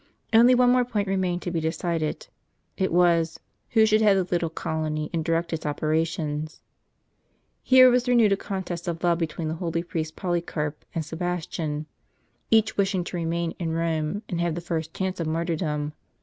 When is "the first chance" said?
14.55-15.19